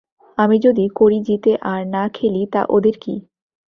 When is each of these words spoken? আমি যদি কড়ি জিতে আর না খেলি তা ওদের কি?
আমি 0.37 0.57
যদি 0.59 0.83
কড়ি 0.95 1.19
জিতে 1.27 1.51
আর 1.71 1.81
না 1.87 2.03
খেলি 2.13 2.43
তা 2.53 2.61
ওদের 2.69 2.95
কি? 3.03 3.15